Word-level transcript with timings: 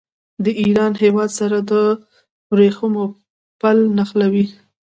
د 0.45 0.45
ایران 0.61 0.93
هېواد 1.03 1.29
سره 1.39 1.57
د 1.69 1.71
ورېښمو 2.51 3.05
پل 3.61 3.77
نښلوي. 3.97 4.45